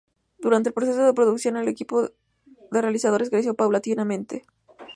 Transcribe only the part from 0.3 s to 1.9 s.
Durante el proceso de producción, el